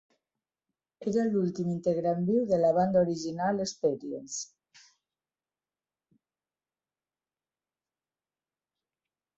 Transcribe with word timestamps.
Era 1.09 1.25
l'últim 1.33 1.67
integrant 1.73 2.23
viu 2.31 2.47
de 2.51 2.59
la 2.61 2.71
banda 2.79 3.03
original 3.03 3.61
Experience. 3.67 4.89